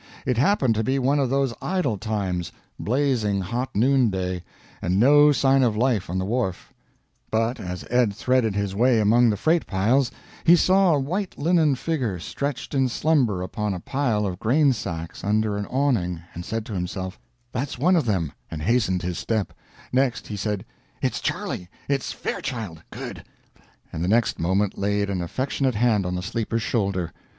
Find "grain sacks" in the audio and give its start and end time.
14.39-15.23